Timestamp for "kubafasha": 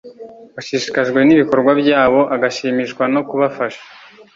3.29-3.81